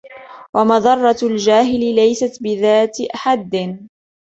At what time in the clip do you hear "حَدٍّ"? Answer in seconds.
3.15-3.79